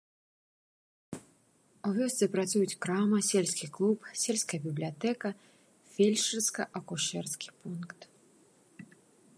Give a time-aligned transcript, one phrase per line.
[1.89, 5.29] У вёсцы працуюць крама, сельскі клуб, сельская бібліятэка,
[5.93, 7.99] фельчарска-акушэрскі пункт.